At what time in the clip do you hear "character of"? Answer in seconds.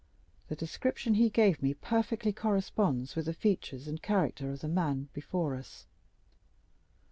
4.01-4.61